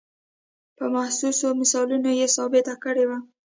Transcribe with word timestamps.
په 0.77 0.85
محسوسو 0.95 1.47
مثالونو 1.59 2.09
یې 2.19 2.27
ثابته 2.35 2.73
کړې 2.83 3.03
وه. 3.09 3.17